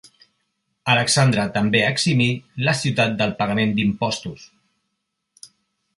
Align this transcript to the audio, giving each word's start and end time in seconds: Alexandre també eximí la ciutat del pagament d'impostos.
Alexandre 0.93 1.43
també 1.57 1.83
eximí 1.89 2.29
la 2.69 2.75
ciutat 2.79 3.15
del 3.23 3.35
pagament 3.43 3.77
d'impostos. 3.77 4.49